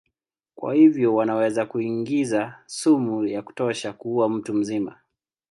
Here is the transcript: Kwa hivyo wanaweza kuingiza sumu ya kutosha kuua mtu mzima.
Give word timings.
Kwa 0.55 0.73
hivyo 0.73 1.15
wanaweza 1.15 1.65
kuingiza 1.65 2.59
sumu 2.65 3.25
ya 3.25 3.41
kutosha 3.41 3.93
kuua 3.93 4.29
mtu 4.29 4.53
mzima. 4.53 4.97